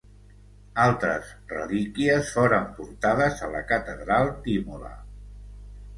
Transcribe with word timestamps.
Altres 0.85 1.27
relíquies 1.51 2.33
foren 2.37 2.67
portades 2.79 3.45
a 3.49 3.53
la 3.57 3.65
catedral 3.73 4.33
d'Imola. 4.47 4.91